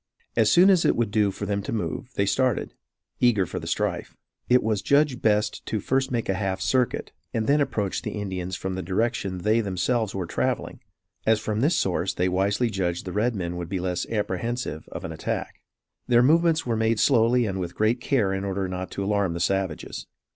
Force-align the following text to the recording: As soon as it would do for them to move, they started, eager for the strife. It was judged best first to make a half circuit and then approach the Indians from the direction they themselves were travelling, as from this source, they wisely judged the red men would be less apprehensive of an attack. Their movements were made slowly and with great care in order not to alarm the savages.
As 0.35 0.49
soon 0.51 0.71
as 0.71 0.83
it 0.83 0.95
would 0.95 1.11
do 1.11 1.29
for 1.29 1.45
them 1.45 1.61
to 1.61 1.71
move, 1.71 2.11
they 2.15 2.25
started, 2.25 2.73
eager 3.19 3.45
for 3.45 3.59
the 3.59 3.67
strife. 3.67 4.17
It 4.49 4.63
was 4.63 4.81
judged 4.81 5.21
best 5.21 5.61
first 5.79 6.07
to 6.07 6.11
make 6.11 6.27
a 6.27 6.33
half 6.33 6.59
circuit 6.59 7.11
and 7.35 7.45
then 7.45 7.61
approach 7.61 8.01
the 8.01 8.17
Indians 8.19 8.55
from 8.55 8.73
the 8.73 8.81
direction 8.81 9.37
they 9.37 9.61
themselves 9.61 10.15
were 10.15 10.25
travelling, 10.25 10.79
as 11.27 11.39
from 11.39 11.59
this 11.61 11.75
source, 11.75 12.15
they 12.15 12.29
wisely 12.29 12.71
judged 12.71 13.05
the 13.05 13.11
red 13.11 13.35
men 13.35 13.57
would 13.57 13.69
be 13.69 13.79
less 13.79 14.07
apprehensive 14.09 14.87
of 14.91 15.05
an 15.05 15.11
attack. 15.11 15.61
Their 16.07 16.23
movements 16.23 16.65
were 16.65 16.75
made 16.75 16.99
slowly 16.99 17.45
and 17.45 17.59
with 17.59 17.75
great 17.75 18.01
care 18.01 18.33
in 18.33 18.43
order 18.43 18.67
not 18.67 18.89
to 18.93 19.03
alarm 19.03 19.33
the 19.33 19.39
savages. 19.39 20.07